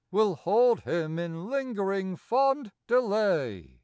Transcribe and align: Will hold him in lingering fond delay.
Will 0.09 0.33
hold 0.33 0.79
him 0.79 1.19
in 1.19 1.51
lingering 1.51 2.15
fond 2.15 2.71
delay. 2.87 3.77